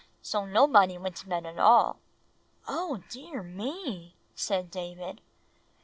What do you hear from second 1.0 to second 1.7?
to bed at